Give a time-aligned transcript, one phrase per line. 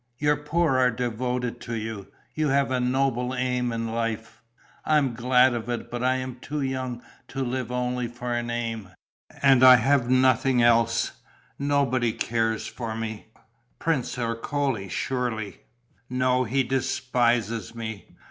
[0.17, 2.07] "Your poor are devoted to you.
[2.33, 4.41] You have a noble aim in life."
[4.83, 8.89] "I'm glad of it, but I am too young to live only for an aim.
[9.43, 11.11] And I have nothing else.
[11.59, 13.27] Nobody cares for me."
[13.77, 15.59] "Prince Ercole, surely?"
[16.09, 18.07] "No, he despises me.